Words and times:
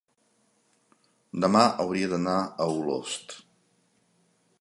demà 1.43 1.61
hauria 1.83 2.09
d'anar 2.13 2.37
a 2.41 2.67
Olost. 2.79 3.37